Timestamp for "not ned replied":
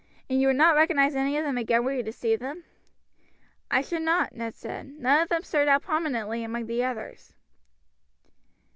4.01-4.97